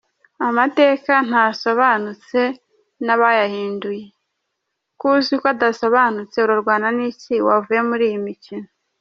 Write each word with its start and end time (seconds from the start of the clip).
Amategeko 0.47 1.11
ntasobanutse 1.29 2.39
nabayahindure: 3.05 4.03
Ko 4.99 5.05
uzi 5.17 5.33
ko 5.41 5.45
adasobanutse 5.53 6.37
urarwana 6.45 6.87
ni 6.97 7.03
iki 7.11 7.33
wavuye 7.47 7.81
muri 7.89 8.03
iyi 8.09 8.19
mikino? 8.27 8.67